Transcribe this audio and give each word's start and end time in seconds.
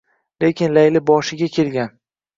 Lekin 0.45 0.73
Layli 0.79 1.03
boshiga 1.11 1.51
kelgan 1.59 1.97